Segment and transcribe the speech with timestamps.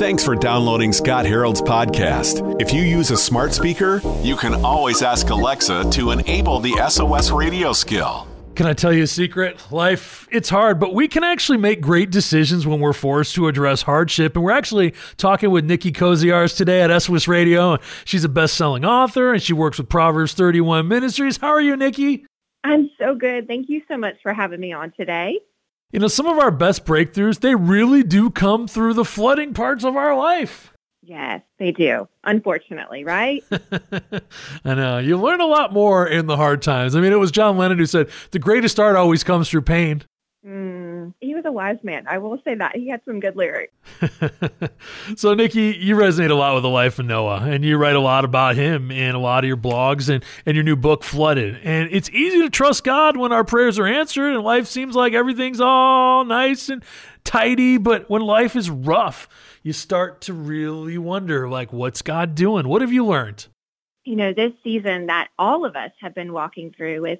[0.00, 2.60] Thanks for downloading Scott Harold's podcast.
[2.60, 7.30] If you use a smart speaker, you can always ask Alexa to enable the SOS
[7.30, 8.26] radio skill.
[8.56, 9.62] Can I tell you a secret?
[9.70, 13.82] Life, it's hard, but we can actually make great decisions when we're forced to address
[13.82, 14.34] hardship.
[14.34, 17.78] And we're actually talking with Nikki Koziarz today at SOS Radio.
[18.04, 21.36] She's a best selling author and she works with Proverbs 31 Ministries.
[21.36, 22.26] How are you, Nikki?
[22.64, 23.46] I'm so good.
[23.46, 25.38] Thank you so much for having me on today.
[25.92, 29.84] You know, some of our best breakthroughs, they really do come through the flooding parts
[29.84, 30.72] of our life.
[31.02, 32.06] Yes, they do.
[32.22, 33.42] Unfortunately, right?
[34.64, 34.98] I know.
[34.98, 36.94] You learn a lot more in the hard times.
[36.94, 40.04] I mean, it was John Lennon who said, the greatest art always comes through pain.
[40.46, 41.14] Mm,
[41.50, 42.06] a wise man.
[42.08, 42.76] I will say that.
[42.76, 43.72] He had some good lyrics.
[45.16, 48.00] so, Nikki, you resonate a lot with the life of Noah, and you write a
[48.00, 51.60] lot about him in a lot of your blogs and, and your new book, Flooded.
[51.64, 55.12] And it's easy to trust God when our prayers are answered and life seems like
[55.12, 56.84] everything's all nice and
[57.24, 57.76] tidy.
[57.76, 59.28] But when life is rough,
[59.62, 62.68] you start to really wonder, like, what's God doing?
[62.68, 63.48] What have you learned?
[64.04, 67.18] You know, this season that all of us have been walking through with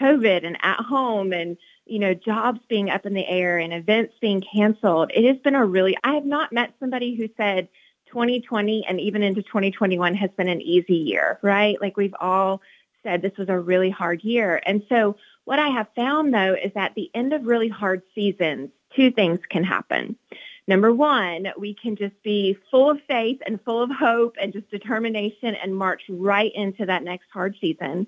[0.00, 1.56] COVID and at home and
[1.90, 5.10] you know, jobs being up in the air and events being canceled.
[5.12, 7.68] It has been a really, I have not met somebody who said
[8.06, 11.80] 2020 and even into 2021 has been an easy year, right?
[11.80, 12.62] Like we've all
[13.02, 14.62] said this was a really hard year.
[14.64, 18.70] And so what I have found though is at the end of really hard seasons,
[18.94, 20.16] two things can happen.
[20.68, 24.70] Number one, we can just be full of faith and full of hope and just
[24.70, 28.06] determination and march right into that next hard season.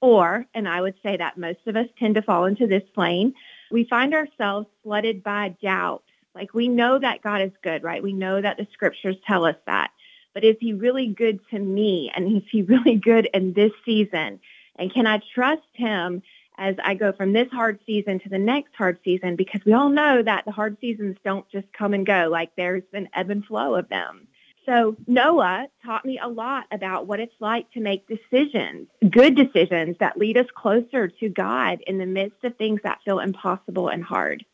[0.00, 3.34] Or, and I would say that most of us tend to fall into this plane,
[3.70, 6.02] we find ourselves flooded by doubt.
[6.34, 8.02] Like we know that God is good, right?
[8.02, 9.90] We know that the scriptures tell us that.
[10.32, 12.10] But is he really good to me?
[12.14, 14.40] And is he really good in this season?
[14.76, 16.22] And can I trust him
[16.56, 19.36] as I go from this hard season to the next hard season?
[19.36, 22.28] Because we all know that the hard seasons don't just come and go.
[22.30, 24.28] Like there's an ebb and flow of them.
[24.66, 29.96] So Noah taught me a lot about what it's like to make decisions, good decisions
[30.00, 34.04] that lead us closer to God in the midst of things that feel impossible and
[34.04, 34.44] hard.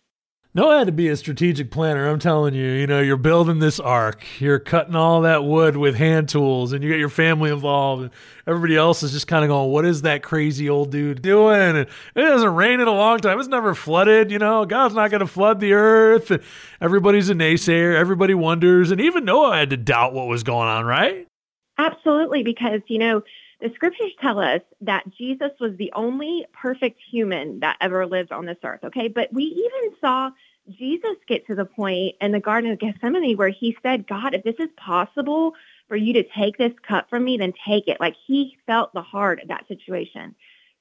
[0.56, 2.08] Noah had to be a strategic planner.
[2.08, 5.96] I'm telling you, you know, you're building this ark, you're cutting all that wood with
[5.96, 8.10] hand tools, and you get your family involved, and
[8.46, 11.76] everybody else is just kind of going, "What is that crazy old dude doing?" And
[11.76, 13.38] it hasn't rained in a long time.
[13.38, 14.30] It's never flooded.
[14.30, 16.32] You know, God's not going to flood the earth.
[16.80, 17.94] Everybody's a naysayer.
[17.94, 21.28] Everybody wonders, and even Noah had to doubt what was going on, right?
[21.76, 23.22] Absolutely, because you know
[23.60, 28.46] the scriptures tell us that Jesus was the only perfect human that ever lived on
[28.46, 29.08] this earth, okay?
[29.08, 30.30] But we even saw
[30.71, 34.43] Jesus get to the point in the Garden of Gethsemane where he said, God, if
[34.43, 35.54] this is possible
[35.88, 38.00] for you to take this cup from me, then take it.
[38.00, 40.34] Like he felt the heart of that situation.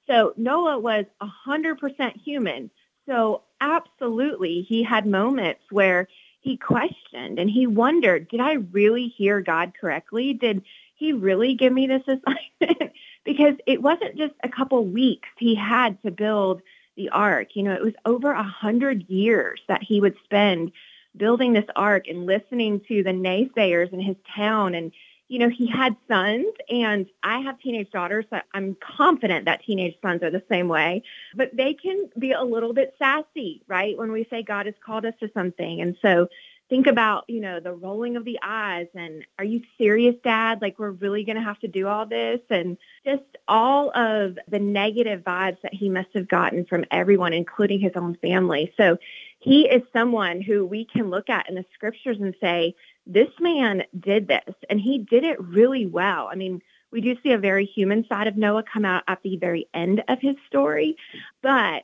[0.08, 2.72] So Noah was 100% human.
[3.08, 6.08] So absolutely, he had moments where
[6.42, 10.34] he questioned and he wondered, did I really hear God correctly?
[10.34, 10.64] Did
[10.96, 12.94] he really give me this assignment?
[13.26, 16.62] because it wasn't just a couple weeks he had to build
[16.96, 17.50] the ark.
[17.56, 20.72] You know, it was over a hundred years that he would spend
[21.18, 24.76] building this ark and listening to the naysayers in his town.
[24.76, 24.92] And,
[25.28, 28.26] you know, he had sons and I have teenage daughters.
[28.30, 31.04] So I'm confident that teenage sons are the same way,
[31.36, 33.98] but they can be a little bit sassy, right?
[33.98, 35.82] When we say God has called us to something.
[35.82, 36.28] And so
[36.70, 40.62] think about, you know, the rolling of the eyes and are you serious, dad?
[40.62, 44.60] Like we're really going to have to do all this and just all of the
[44.60, 48.74] negative vibes that he must have gotten from everyone, including his own family.
[48.78, 48.98] So
[49.40, 52.76] he is someone who we can look at in the scriptures and say,
[53.06, 56.30] this man did this and he did it really well.
[56.32, 56.62] I mean,
[56.92, 60.04] we do see a very human side of Noah come out at the very end
[60.08, 60.98] of his story,
[61.42, 61.84] but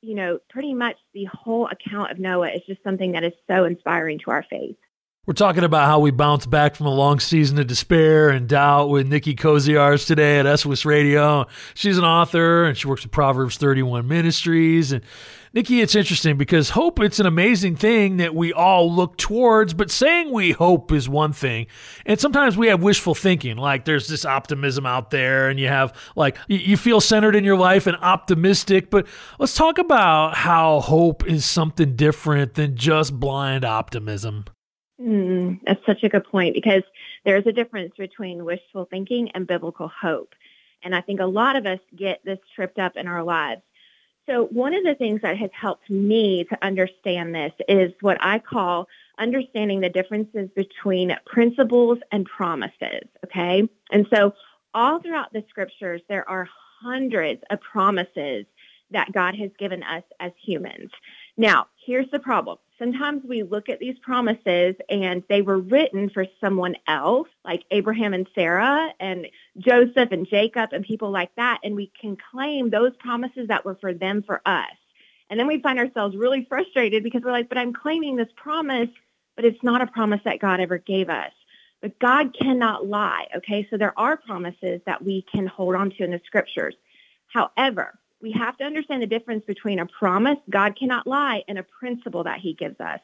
[0.00, 3.64] you know, pretty much the whole account of Noah is just something that is so
[3.64, 4.76] inspiring to our faith.
[5.26, 8.88] We're talking about how we bounce back from a long season of despair and doubt
[8.88, 11.46] with Nikki Koziarz today at SOS Radio.
[11.74, 14.90] She's an author and she works with Proverbs 31 Ministries.
[14.90, 15.04] And
[15.54, 19.90] Nikki, it's interesting because hope, it's an amazing thing that we all look towards, but
[19.90, 21.66] saying we hope is one thing.
[22.04, 25.94] And sometimes we have wishful thinking, like there's this optimism out there and you have
[26.16, 28.90] like, you feel centered in your life and optimistic.
[28.90, 29.06] But
[29.38, 34.44] let's talk about how hope is something different than just blind optimism.
[35.00, 36.82] Mm, that's such a good point because
[37.24, 40.34] there's a difference between wishful thinking and biblical hope.
[40.82, 43.62] And I think a lot of us get this tripped up in our lives.
[44.28, 48.38] So one of the things that has helped me to understand this is what I
[48.38, 48.86] call
[49.18, 53.08] understanding the differences between principles and promises.
[53.24, 53.66] Okay.
[53.90, 54.34] And so
[54.74, 56.46] all throughout the scriptures, there are
[56.82, 58.44] hundreds of promises
[58.90, 60.90] that God has given us as humans.
[61.38, 62.58] Now, here's the problem.
[62.80, 68.12] Sometimes we look at these promises and they were written for someone else, like Abraham
[68.12, 71.60] and Sarah and Joseph and Jacob and people like that.
[71.62, 74.66] And we can claim those promises that were for them for us.
[75.30, 78.88] And then we find ourselves really frustrated because we're like, but I'm claiming this promise,
[79.36, 81.32] but it's not a promise that God ever gave us.
[81.80, 83.28] But God cannot lie.
[83.36, 83.64] Okay.
[83.70, 86.74] So there are promises that we can hold on to in the scriptures.
[87.28, 91.62] However, we have to understand the difference between a promise, God cannot lie, and a
[91.62, 93.00] principle that he gives us.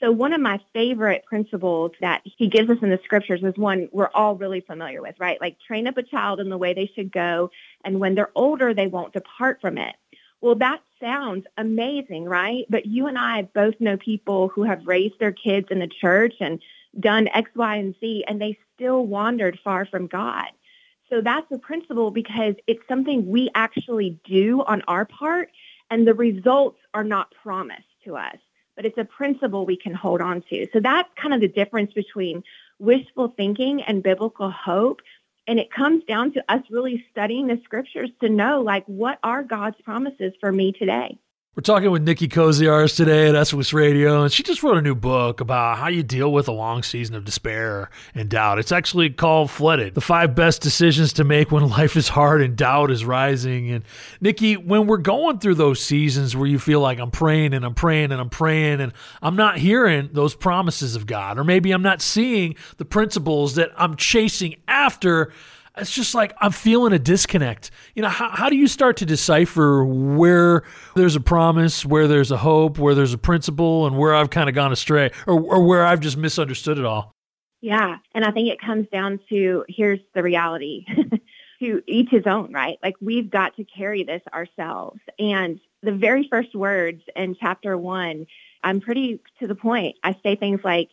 [0.00, 3.88] So one of my favorite principles that he gives us in the scriptures is one
[3.92, 5.40] we're all really familiar with, right?
[5.40, 7.50] Like train up a child in the way they should go,
[7.84, 9.94] and when they're older, they won't depart from it.
[10.40, 12.64] Well, that sounds amazing, right?
[12.68, 16.34] But you and I both know people who have raised their kids in the church
[16.40, 16.60] and
[16.98, 20.48] done X, Y, and Z, and they still wandered far from God.
[21.12, 25.50] So that's a principle because it's something we actually do on our part,
[25.90, 28.38] and the results are not promised to us,
[28.76, 30.66] but it's a principle we can hold on to.
[30.72, 32.42] So that's kind of the difference between
[32.78, 35.02] wishful thinking and biblical hope.
[35.46, 39.42] And it comes down to us really studying the scriptures to know, like, what are
[39.42, 41.18] God's promises for me today?
[41.54, 44.94] We're talking with Nikki Koziarz today at SOS Radio, and she just wrote a new
[44.94, 48.58] book about how you deal with a long season of despair and doubt.
[48.58, 52.56] It's actually called Flooded The Five Best Decisions to Make When Life is Hard and
[52.56, 53.70] Doubt is Rising.
[53.70, 53.84] And
[54.18, 57.74] Nikki, when we're going through those seasons where you feel like I'm praying and I'm
[57.74, 61.82] praying and I'm praying, and I'm not hearing those promises of God, or maybe I'm
[61.82, 65.34] not seeing the principles that I'm chasing after
[65.76, 67.70] it's just like I'm feeling a disconnect.
[67.94, 70.62] You know, how, how do you start to decipher where
[70.94, 74.48] there's a promise, where there's a hope, where there's a principle, and where I've kind
[74.48, 77.12] of gone astray or, or where I've just misunderstood it all?
[77.60, 77.98] Yeah.
[78.14, 80.84] And I think it comes down to here's the reality
[81.60, 82.76] to each his own, right?
[82.82, 85.00] Like we've got to carry this ourselves.
[85.18, 88.26] And the very first words in chapter one,
[88.64, 89.96] I'm pretty to the point.
[90.02, 90.90] I say things like,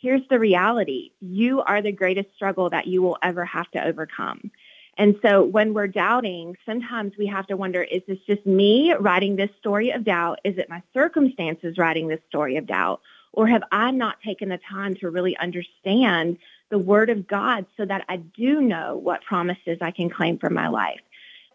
[0.00, 1.10] here's the reality.
[1.20, 4.50] You are the greatest struggle that you will ever have to overcome.
[4.96, 9.36] And so when we're doubting, sometimes we have to wonder, is this just me writing
[9.36, 10.40] this story of doubt?
[10.44, 13.00] Is it my circumstances writing this story of doubt?
[13.32, 16.38] Or have I not taken the time to really understand
[16.70, 20.50] the word of God so that I do know what promises I can claim for
[20.50, 21.00] my life?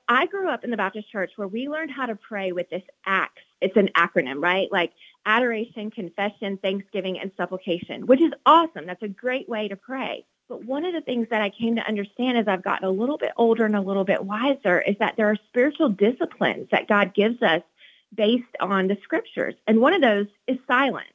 [0.07, 2.83] I grew up in the Baptist church where we learned how to pray with this
[3.05, 3.41] ACTS.
[3.59, 4.71] It's an acronym, right?
[4.71, 4.93] Like
[5.25, 8.85] adoration, confession, thanksgiving, and supplication, which is awesome.
[8.85, 10.25] That's a great way to pray.
[10.49, 13.17] But one of the things that I came to understand as I've gotten a little
[13.17, 17.13] bit older and a little bit wiser is that there are spiritual disciplines that God
[17.13, 17.61] gives us
[18.13, 19.55] based on the scriptures.
[19.67, 21.07] And one of those is silence.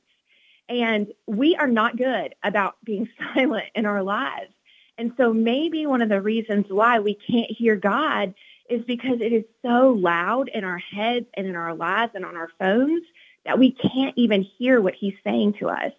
[0.68, 4.52] And we are not good about being silent in our lives.
[4.96, 8.34] And so maybe one of the reasons why we can't hear God
[8.68, 12.36] is because it is so loud in our heads and in our lives and on
[12.36, 13.04] our phones
[13.44, 15.92] that we can't even hear what he's saying to us.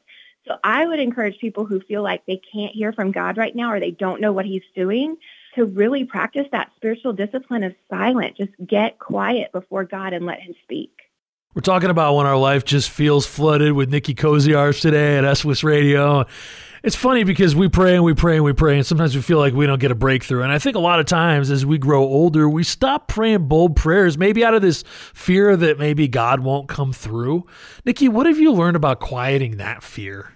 [0.48, 3.72] So I would encourage people who feel like they can't hear from God right now
[3.72, 5.18] or they don't know what he's doing
[5.56, 8.38] to really practice that spiritual discipline of silence.
[8.38, 10.92] Just get quiet before God and let him speak.
[11.56, 15.64] We're talking about when our life just feels flooded with Nikki Koziarz today at SOS
[15.64, 16.26] Radio
[16.84, 19.38] it's funny because we pray and we pray and we pray, and sometimes we feel
[19.38, 20.44] like we don't get a breakthrough.
[20.44, 23.76] And I think a lot of times as we grow older, we stop praying bold
[23.76, 24.84] prayers, maybe out of this
[25.14, 27.46] fear that maybe God won't come through.
[27.86, 30.34] Nikki, what have you learned about quieting that fear?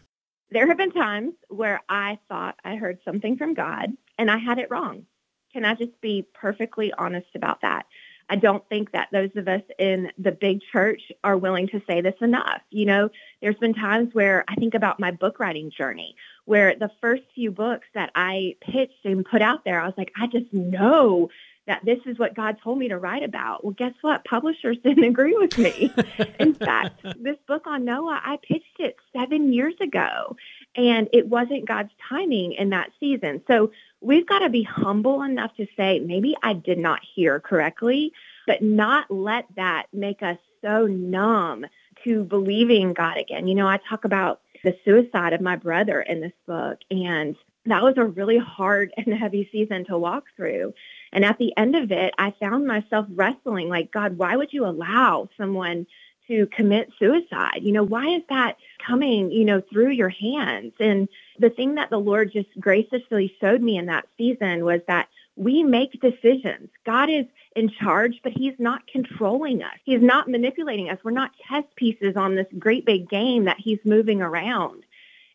[0.52, 4.60] There have been times where I thought I heard something from God and I had
[4.60, 5.06] it wrong.
[5.52, 7.86] Can I just be perfectly honest about that?
[8.30, 12.02] I don't think that those of us in the big church are willing to say
[12.02, 12.62] this enough.
[12.70, 13.10] You know,
[13.42, 17.52] there's been times where I think about my book writing journey, where the first few
[17.52, 21.30] books that I pitched and put out there, I was like, I just know
[21.66, 23.64] that this is what God told me to write about.
[23.64, 24.26] Well, guess what?
[24.26, 25.94] Publishers didn't agree with me.
[26.40, 30.36] In fact, this book on Noah, I pitched it seven years ago,
[30.76, 33.42] and it wasn't God's timing in that season.
[33.48, 33.72] So
[34.02, 38.12] we've got to be humble enough to say, maybe I did not hear correctly,
[38.46, 41.66] but not let that make us so numb
[42.04, 43.48] to believing God again.
[43.48, 47.84] You know, I talk about the suicide of my brother in this book, and that
[47.84, 50.74] was a really hard and heavy season to walk through.
[51.12, 54.66] And at the end of it, I found myself wrestling like, God, why would you
[54.66, 55.86] allow someone
[56.28, 57.60] to commit suicide?
[57.62, 60.74] You know, why is that coming, you know, through your hands?
[60.80, 65.08] And the thing that the Lord just graciously showed me in that season was that
[65.36, 66.70] we make decisions.
[66.86, 69.78] God is in charge, but he's not controlling us.
[69.84, 71.00] He's not manipulating us.
[71.04, 74.84] We're not chess pieces on this great big game that he's moving around.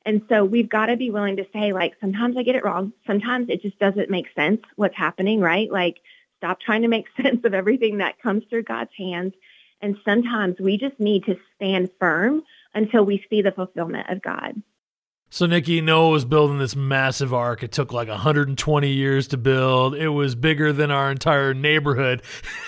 [0.05, 2.93] And so we've got to be willing to say, like, sometimes I get it wrong.
[3.07, 5.71] Sometimes it just doesn't make sense what's happening, right?
[5.71, 6.01] Like,
[6.39, 9.35] stop trying to make sense of everything that comes through God's hands
[9.81, 12.43] And sometimes we just need to stand firm
[12.75, 14.63] until we see the fulfillment of God.
[15.31, 17.63] So Nikki, Noah was building this massive ark.
[17.63, 19.95] It took like 120 years to build.
[19.95, 22.23] It was bigger than our entire neighborhood.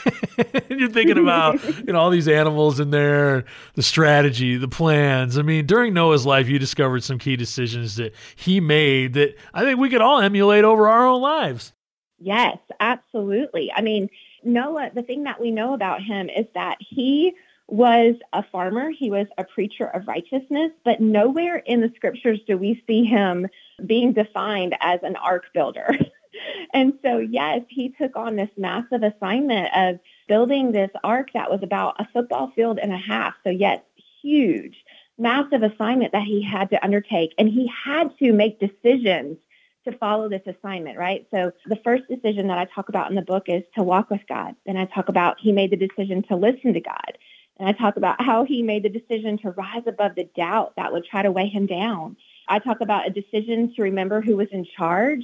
[0.69, 5.39] You're thinking about you know all these animals in there, the strategy, the plans.
[5.39, 9.63] I mean, during Noah's life, you discovered some key decisions that he made that I
[9.63, 11.73] think we could all emulate over our own lives.
[12.19, 13.73] Yes, absolutely.
[13.75, 14.11] I mean,
[14.45, 17.33] Noah, the thing that we know about him is that he
[17.71, 18.91] was a farmer.
[18.91, 23.47] He was a preacher of righteousness, but nowhere in the scriptures do we see him
[23.87, 25.89] being defined as an ark builder.
[26.75, 31.61] and so, yes, he took on this massive assignment of building this ark that was
[31.63, 33.35] about a football field and a half.
[33.45, 33.81] So, yes,
[34.23, 34.77] huge,
[35.19, 37.35] massive assignment that he had to undertake.
[37.39, 39.39] And he had to make decisions
[39.85, 41.27] to follow this assignment, right?
[41.31, 44.21] So the first decision that I talk about in the book is to walk with
[44.29, 44.55] God.
[44.67, 47.19] Then I talk about he made the decision to listen to God.
[47.61, 50.93] And I talk about how he made the decision to rise above the doubt that
[50.93, 52.17] would try to weigh him down.
[52.49, 55.23] I talk about a decision to remember who was in charge.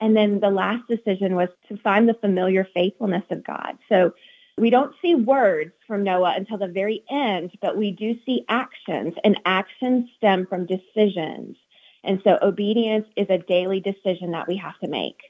[0.00, 3.78] And then the last decision was to find the familiar faithfulness of God.
[3.88, 4.12] So
[4.58, 9.14] we don't see words from Noah until the very end, but we do see actions,
[9.22, 11.56] and actions stem from decisions.
[12.02, 15.20] And so obedience is a daily decision that we have to make.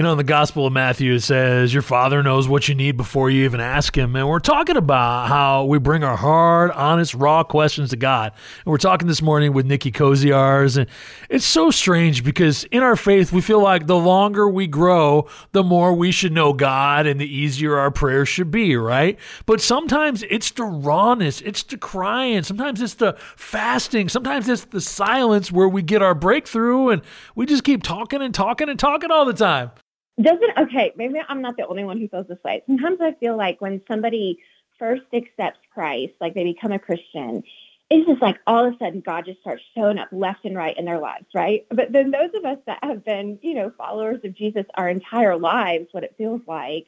[0.00, 2.96] You know, in the Gospel of Matthew, it says, Your Father knows what you need
[2.96, 4.16] before you even ask Him.
[4.16, 8.32] And we're talking about how we bring our hard, honest, raw questions to God.
[8.64, 10.78] And we're talking this morning with Nikki Koziarz.
[10.78, 10.86] And
[11.28, 15.62] it's so strange because in our faith, we feel like the longer we grow, the
[15.62, 19.18] more we should know God and the easier our prayers should be, right?
[19.44, 24.80] But sometimes it's the rawness, it's the crying, sometimes it's the fasting, sometimes it's the
[24.80, 27.02] silence where we get our breakthrough and
[27.34, 29.72] we just keep talking and talking and talking all the time
[30.20, 32.62] doesn't okay maybe i'm not the only one who feels this way.
[32.66, 34.38] Sometimes i feel like when somebody
[34.78, 37.42] first accepts christ like they become a christian
[37.90, 40.76] it's just like all of a sudden god just starts showing up left and right
[40.78, 41.66] in their lives right?
[41.70, 45.36] But then those of us that have been you know followers of jesus our entire
[45.36, 46.86] lives what it feels like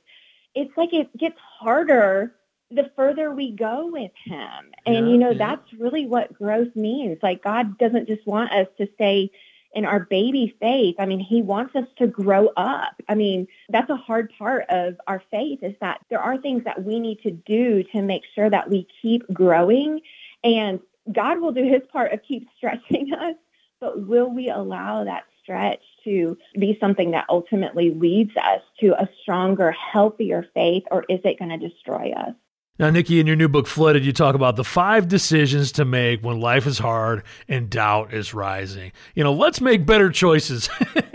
[0.55, 2.35] it's like it gets harder
[2.75, 4.73] the further we go with him.
[4.87, 5.39] And yeah, you know yeah.
[5.39, 7.19] that's really what growth means.
[7.23, 9.31] Like god doesn't just want us to stay
[9.75, 13.01] in our baby faith, I mean, he wants us to grow up.
[13.09, 16.85] I mean, that's a hard part of our faith is that there are things that
[16.85, 20.01] we need to do to make sure that we keep growing.
[20.45, 23.37] And God will do his part of keep stretching us,
[23.81, 29.09] but will we allow that stretch to be something that ultimately leads us to a
[29.23, 32.35] stronger, healthier faith, or is it going to destroy us?
[32.83, 36.21] Now, Nikki, in your new book, Flooded, you talk about the five decisions to make
[36.25, 38.91] when life is hard and doubt is rising.
[39.15, 40.69] You know, let's make better choices.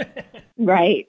[0.57, 1.05] right.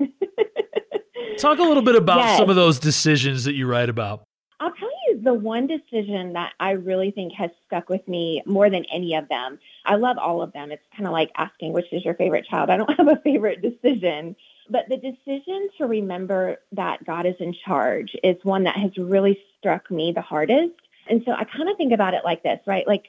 [1.39, 2.39] talk a little bit about yes.
[2.39, 4.25] some of those decisions that you write about.
[4.59, 8.69] I'll tell you the one decision that I really think has stuck with me more
[8.69, 9.61] than any of them.
[9.85, 10.73] I love all of them.
[10.73, 12.69] It's kind of like asking which is your favorite child.
[12.69, 14.35] I don't have a favorite decision.
[14.71, 19.39] But the decision to remember that God is in charge is one that has really
[19.59, 20.75] struck me the hardest.
[21.09, 22.87] And so I kind of think about it like this, right?
[22.87, 23.05] Like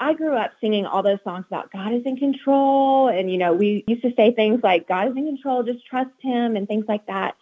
[0.00, 3.08] I grew up singing all those songs about God is in control.
[3.08, 6.10] And, you know, we used to say things like, God is in control, just trust
[6.20, 7.36] him and things like that.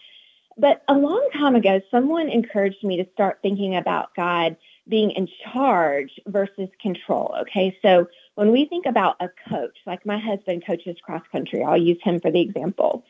[0.56, 4.56] But a long time ago, someone encouraged me to start thinking about God
[4.88, 7.34] being in charge versus control.
[7.42, 7.76] Okay.
[7.82, 11.98] So when we think about a coach, like my husband coaches cross country, I'll use
[12.02, 13.04] him for the example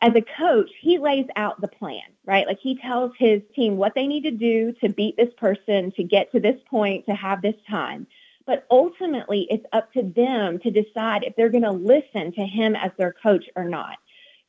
[0.00, 2.46] as a coach, he lays out the plan, right?
[2.46, 6.04] Like he tells his team what they need to do to beat this person, to
[6.04, 8.06] get to this point, to have this time.
[8.46, 12.76] But ultimately, it's up to them to decide if they're going to listen to him
[12.76, 13.98] as their coach or not.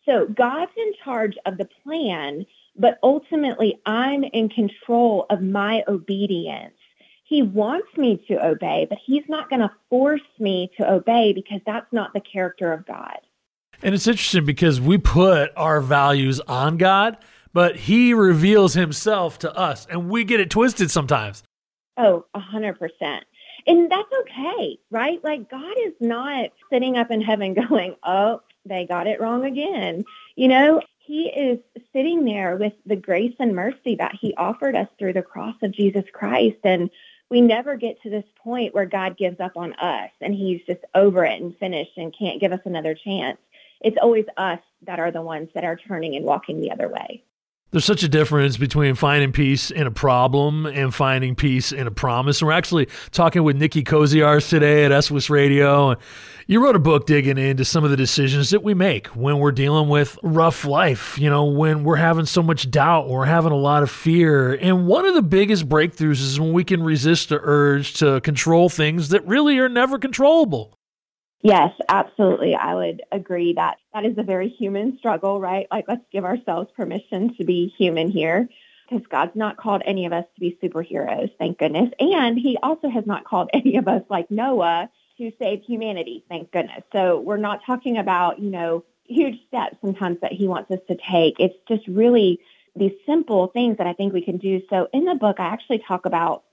[0.06, 6.76] So God's in charge of the plan, but ultimately, I'm in control of my obedience.
[7.24, 11.62] He wants me to obey, but he's not going to force me to obey because
[11.66, 13.20] that's not the character of God.
[13.82, 17.18] And it's interesting because we put our values on God,
[17.54, 21.44] but He reveals Himself to us, and we get it twisted sometimes.
[21.98, 23.26] Oh, a hundred percent.
[23.68, 25.24] And that's okay, right?
[25.24, 30.06] Like God is not sitting up in heaven going, oh, they got it wrong again.
[30.36, 31.60] You know, he is
[31.92, 35.72] sitting there with the grace and mercy that he offered us through the cross of
[35.72, 36.60] Jesus Christ.
[36.64, 36.90] And
[37.30, 40.82] we never get to this point where God gives up on us and he's just
[40.96, 43.38] over it and finished and can't give us another chance
[43.82, 47.24] it's always us that are the ones that are turning and walking the other way.
[47.72, 51.92] There's such a difference between finding peace in a problem and finding peace in a
[51.92, 52.42] promise.
[52.42, 55.96] And we're actually talking with Nikki Koziarz today at SOS Radio.
[56.48, 59.52] You wrote a book digging into some of the decisions that we make when we're
[59.52, 63.56] dealing with rough life, you know, when we're having so much doubt, we're having a
[63.56, 64.54] lot of fear.
[64.54, 68.70] And one of the biggest breakthroughs is when we can resist the urge to control
[68.70, 70.79] things that really are never controllable.
[71.42, 72.54] Yes, absolutely.
[72.56, 75.68] I would agree that that is a very human struggle, right?
[75.72, 78.50] Like, let's give ourselves permission to be human here
[78.90, 81.92] because God's not called any of us to be superheroes, thank goodness.
[82.00, 86.52] And He also has not called any of us, like Noah, to save humanity, thank
[86.52, 86.84] goodness.
[86.92, 90.98] So we're not talking about, you know, huge steps sometimes that He wants us to
[91.10, 91.40] take.
[91.40, 92.40] It's just really
[92.76, 94.62] these simple things that I think we can do.
[94.70, 96.44] So in the book, I actually talk about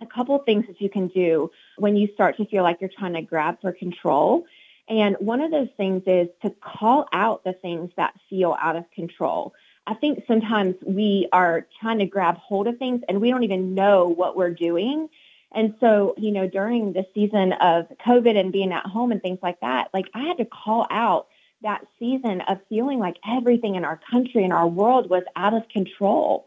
[0.00, 3.14] a couple things that you can do when you start to feel like you're trying
[3.14, 4.44] to grab for control.
[4.88, 8.90] And one of those things is to call out the things that feel out of
[8.90, 9.54] control.
[9.86, 13.74] I think sometimes we are trying to grab hold of things and we don't even
[13.74, 15.08] know what we're doing.
[15.52, 19.38] And so, you know, during the season of COVID and being at home and things
[19.42, 21.28] like that, like I had to call out
[21.62, 25.68] that season of feeling like everything in our country and our world was out of
[25.68, 26.46] control.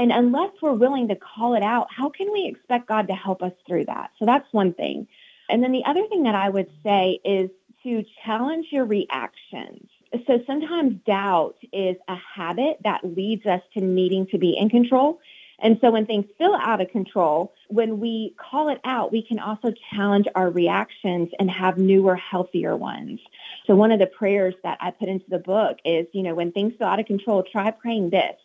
[0.00, 3.42] And unless we're willing to call it out, how can we expect God to help
[3.42, 4.10] us through that?
[4.18, 5.06] So that's one thing.
[5.50, 7.50] And then the other thing that I would say is
[7.82, 9.90] to challenge your reactions.
[10.26, 15.20] So sometimes doubt is a habit that leads us to needing to be in control.
[15.58, 19.38] And so when things feel out of control, when we call it out, we can
[19.38, 23.20] also challenge our reactions and have newer, healthier ones.
[23.66, 26.52] So one of the prayers that I put into the book is, you know, when
[26.52, 28.36] things feel out of control, try praying this.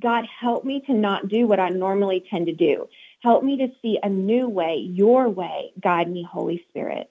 [0.00, 2.86] God, help me to not do what I normally tend to do.
[3.22, 5.72] Help me to see a new way, your way.
[5.80, 7.10] Guide me, Holy Spirit.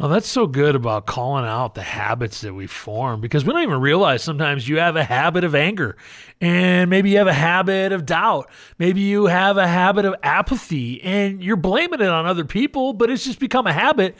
[0.00, 3.62] Oh, that's so good about calling out the habits that we form because we don't
[3.62, 5.96] even realize sometimes you have a habit of anger
[6.40, 8.50] and maybe you have a habit of doubt.
[8.76, 13.08] Maybe you have a habit of apathy and you're blaming it on other people, but
[13.08, 14.16] it's just become a habit.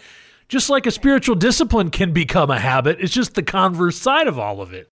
[0.49, 4.39] Just like a spiritual discipline can become a habit, it's just the converse side of
[4.39, 4.89] all of it.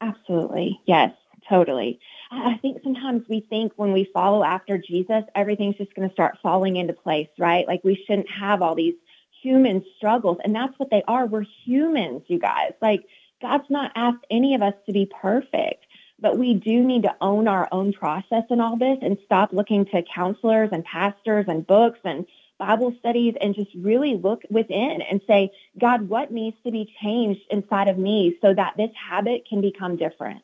[0.00, 0.80] Absolutely.
[0.86, 1.12] Yes,
[1.46, 2.00] totally.
[2.34, 6.38] I think sometimes we think when we follow after Jesus, everything's just going to start
[6.42, 7.66] falling into place, right?
[7.66, 8.94] Like we shouldn't have all these
[9.42, 10.38] human struggles.
[10.42, 11.26] And that's what they are.
[11.26, 12.72] We're humans, you guys.
[12.80, 13.04] Like
[13.42, 15.84] God's not asked any of us to be perfect,
[16.18, 19.84] but we do need to own our own process in all this and stop looking
[19.86, 22.26] to counselors and pastors and books and
[22.58, 27.42] Bible studies and just really look within and say, God, what needs to be changed
[27.50, 30.42] inside of me so that this habit can become different?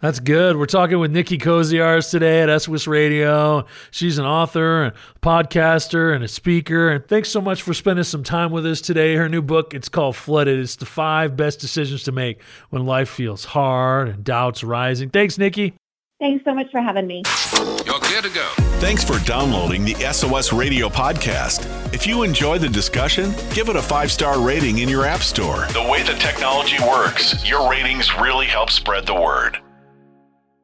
[0.00, 0.56] That's good.
[0.56, 3.66] We're talking with Nikki Koziarz today at SOS Radio.
[3.90, 6.90] She's an author, a podcaster, and a speaker.
[6.90, 9.16] And thanks so much for spending some time with us today.
[9.16, 10.56] Her new book, it's called Flooded.
[10.60, 15.10] It's the five best decisions to make when life feels hard and doubts rising.
[15.10, 15.74] Thanks, Nikki.
[16.20, 17.22] Thanks so much for having me.
[17.84, 18.48] You're good to go.
[18.78, 21.66] Thanks for downloading the SOS Radio podcast.
[21.92, 25.66] If you enjoy the discussion, give it a five star rating in your app store.
[25.72, 29.58] The way the technology works, your ratings really help spread the word.